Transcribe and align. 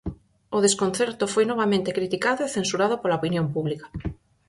O 0.57 0.59
desconcerto 0.65 1.25
foi 1.33 1.45
novamente 1.47 1.95
criticado 1.97 2.39
e 2.43 2.53
censurado 2.57 2.95
pola 3.01 3.19
opinión 3.21 3.45
pública. 3.55 3.87